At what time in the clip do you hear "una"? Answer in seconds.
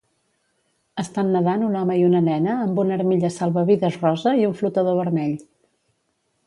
2.07-2.21, 2.85-2.97